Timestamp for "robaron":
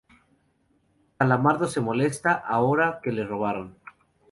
3.27-3.77